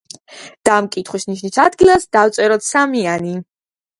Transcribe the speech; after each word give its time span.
და 0.67 0.71
ამ 0.75 0.87
კითხვის 0.95 1.27
ნიშნის 1.33 1.59
ადგილას 1.65 2.09
დავწეროთ 2.19 2.67
სამიანი. 2.71 3.37